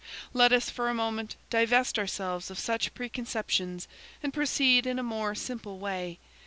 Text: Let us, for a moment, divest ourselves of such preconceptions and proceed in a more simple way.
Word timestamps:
Let 0.33 0.51
us, 0.51 0.67
for 0.71 0.89
a 0.89 0.95
moment, 0.95 1.35
divest 1.51 1.99
ourselves 1.99 2.49
of 2.49 2.57
such 2.57 2.91
preconceptions 2.95 3.87
and 4.23 4.33
proceed 4.33 4.87
in 4.87 4.97
a 4.97 5.03
more 5.03 5.35
simple 5.35 5.77
way. 5.77 6.17